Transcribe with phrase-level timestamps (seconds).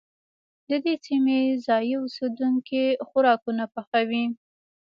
[0.69, 4.25] د دې سيمې ځايي اوسيدونکي خوراکونه پخوي.